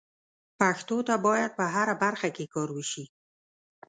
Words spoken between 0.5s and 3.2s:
پښتو ته باید په هره برخه کې کار وشي.